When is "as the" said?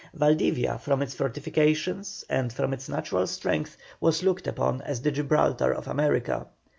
4.81-5.11